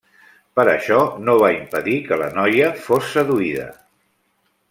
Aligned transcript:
Però 0.59 0.71
això 0.77 1.01
no 1.27 1.35
va 1.43 1.51
impedir 1.57 1.99
que 2.09 2.19
la 2.23 2.31
noia 2.39 2.71
fos 2.87 3.13
seduïda. 3.17 3.69